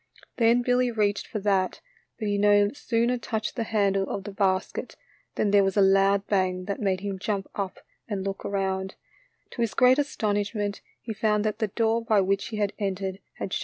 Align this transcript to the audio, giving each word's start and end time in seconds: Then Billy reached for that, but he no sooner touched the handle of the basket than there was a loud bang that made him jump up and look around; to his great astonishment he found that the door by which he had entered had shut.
Then 0.37 0.63
Billy 0.63 0.89
reached 0.89 1.27
for 1.27 1.37
that, 1.41 1.79
but 2.17 2.27
he 2.27 2.39
no 2.39 2.71
sooner 2.73 3.19
touched 3.19 3.55
the 3.55 3.65
handle 3.65 4.09
of 4.09 4.23
the 4.23 4.31
basket 4.31 4.95
than 5.35 5.51
there 5.51 5.63
was 5.63 5.77
a 5.77 5.81
loud 5.83 6.25
bang 6.25 6.65
that 6.65 6.81
made 6.81 7.01
him 7.01 7.19
jump 7.19 7.47
up 7.53 7.77
and 8.07 8.23
look 8.23 8.43
around; 8.43 8.95
to 9.51 9.61
his 9.61 9.75
great 9.75 9.99
astonishment 9.99 10.81
he 10.99 11.13
found 11.13 11.43
that 11.45 11.59
the 11.59 11.67
door 11.67 12.03
by 12.03 12.19
which 12.19 12.47
he 12.47 12.57
had 12.57 12.73
entered 12.79 13.19
had 13.33 13.53
shut. 13.53 13.59